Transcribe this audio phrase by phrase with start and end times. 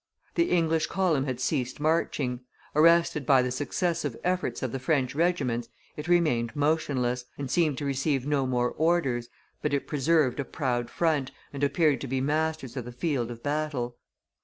[0.33, 2.39] The English column had ceased marching;
[2.75, 7.85] arrested by the successive efforts of the French regiments, it remained motionless, and seemed to
[7.85, 9.29] receive no more orders,
[9.61, 13.43] but it preserved a proud front, and appeared to be masters of the field of
[13.43, 13.95] battle.